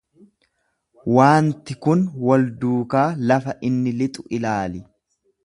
Waanti 1.17 1.75
kun 1.87 2.01
wal 2.29 2.47
duukaa 2.65 3.05
lafa 3.33 3.57
inni 3.71 3.95
lixu 4.01 4.27
ilaali. 4.41 4.85